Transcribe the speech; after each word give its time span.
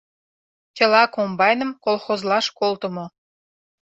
—Чыла 0.75 1.03
комбайным 1.13 1.71
колхозлаш 1.83 2.45
колтымо. 2.59 3.05